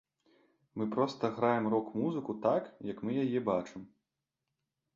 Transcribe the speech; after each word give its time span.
Мы 0.77 0.87
проста 0.95 1.29
граем 1.35 1.67
рок-музыку 1.75 2.37
так, 2.47 2.73
як 2.91 2.97
мы 3.09 3.21
яе 3.27 3.39
бачым. 3.53 3.87